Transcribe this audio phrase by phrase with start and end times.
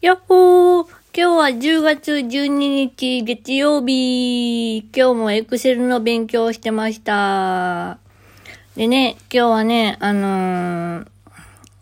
[0.00, 4.78] やっほー今日は10月12日月曜日。
[4.96, 7.98] 今日もエクセルの勉強をしてました。
[8.76, 11.06] でね、今日はね、あのー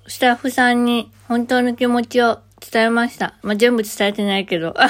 [0.09, 3.35] スタッフさんに本当の気持ちを伝えました。
[3.42, 4.74] まあ、全部伝えてないけど。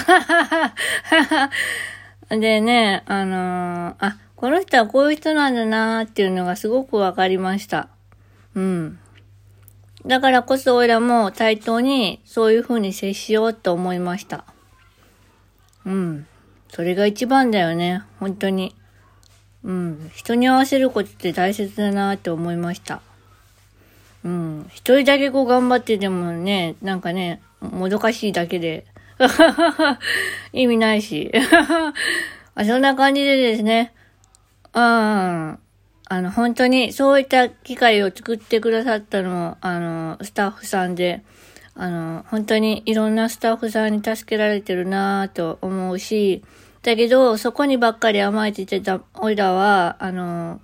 [2.31, 7.91] でね、あのーあ、この人はこういう人なんだなーっていうのがすごくわかりました。
[8.55, 8.99] うん。
[10.07, 14.45] だからこそ、俺らも対等にそういう風に接しようと思いました。
[15.85, 16.27] うん。
[16.69, 18.03] それが一番だよね。
[18.21, 18.75] 本当に。
[19.65, 20.11] うん。
[20.15, 23.01] 人に合わせることって大切だなって思いました。
[24.25, 24.67] うん。
[24.71, 28.87] 一人だけこう頑張ってでもね、なんかね、もどかしいだけで。
[30.53, 31.33] 意味ないし。
[32.55, 33.93] あそんな感じでですね。
[34.75, 35.59] うん。
[36.11, 41.23] あの、本当に、そういった機会を作ってくださったのも、あの、スタッフさんで、
[41.75, 46.43] あの、本当にいろんなスタッフさんに助けられてるなぁと思うし、
[46.83, 50.61] だけど、そこにばっかり甘えててた、おいらは、あの、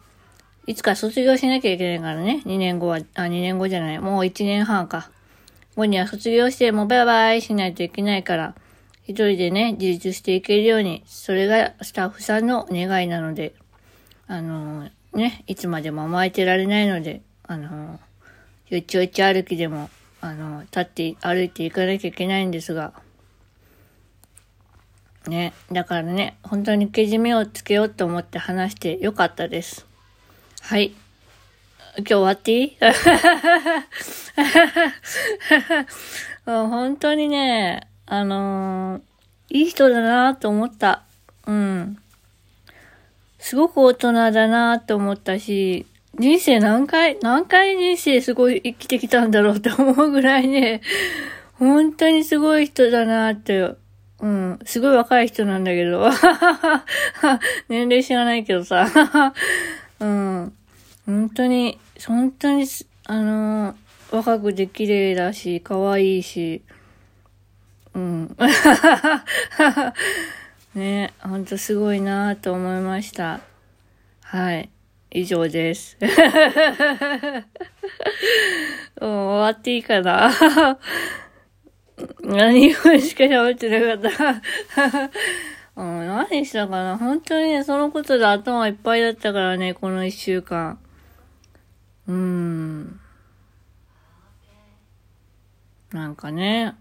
[0.67, 2.43] いつか卒業しなきゃいけないからね。
[2.47, 3.99] 2年後は、あ、2年後じゃない。
[3.99, 5.11] もう1年半か。
[5.77, 8.55] 後には卒業して、もうバイバイしないといけないから、
[9.03, 13.55] 一人でね、自立していけるように、それがスタッフさんの願いなので、
[14.27, 18.01] あの、ね、いつまでも甘えてられないので、あの、
[18.69, 22.93] よちよち歩きでも、あの、立って歩いていかなきゃいけないんですが、
[25.29, 29.87] ね、だからね、本当にけじめをつけようと思って話してよかったです。
[30.61, 30.93] はい。
[31.97, 32.77] 今日終わっていい？
[36.47, 39.03] う本当にね、あのー
[39.51, 41.03] いい人だなと思った。
[41.47, 41.97] うん。
[43.45, 45.85] すごく大人だなと思ったし、
[46.19, 50.81] 人生何回、何回人生すごい生きてきたんだろうって思うぐらいね、
[51.61, 53.75] 本当にすごい人だなって、
[54.21, 56.09] うん、すごい若い人なんだけど、
[57.69, 58.89] 年齢知らないけどさ、
[60.01, 60.53] うん、
[61.05, 62.67] 本当に、本当に、
[63.05, 63.77] あのー
[64.11, 66.63] 若くて綺麗だし、可愛いし、
[67.93, 68.37] うん。
[70.75, 73.41] ね、ほんとすごいなと思いました。
[74.23, 74.71] はい。
[75.13, 75.97] 以上です。
[79.01, 80.33] もう終わっていいかな
[82.23, 85.11] 何分しか喋ってなかった。
[85.81, 90.81] う、何したかな本当にね、そのことで頭いっぱいだったからね、この一週間。
[92.09, 93.01] うーん。
[95.93, 96.75] なんかね。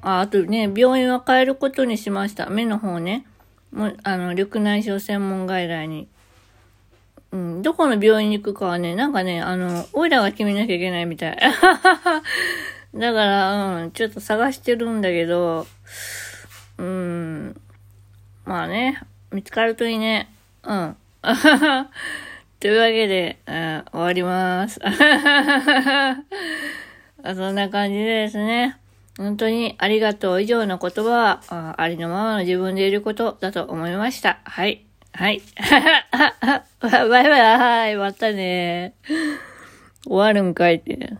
[0.00, 2.48] あ、あとね、病院は変えることにしました。
[2.48, 3.26] 目の方ね。
[3.74, 6.08] もう、あの、緑内障専門外来に。
[7.32, 11.36] うん、どこの病院に行くかはね、なんかね、あの、オイラが決めなきゃいけないみたい。
[12.94, 15.66] だから、うん、ちょっと探してるんだけど、
[16.78, 17.60] うん、
[18.44, 19.00] まあね、
[19.32, 20.32] 見つかるといいね。
[20.62, 20.96] うん。
[22.60, 24.78] というわけで、うん終わります。
[24.84, 26.22] あ
[27.34, 28.78] そんな感じですね。
[29.16, 34.40] 本当にありがとう以上の言葉は、あありのままの自分でいることだと思いました。
[34.44, 34.84] はい。
[35.12, 35.40] はい。
[36.80, 37.96] バイバイ。
[37.96, 38.94] またね。
[40.04, 41.16] 終わるんかいって。